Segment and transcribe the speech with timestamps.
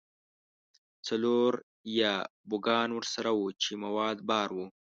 [1.07, 1.51] څلور
[2.01, 2.13] یا
[2.49, 4.65] بوګان ورسره وو چې مواد بار وو.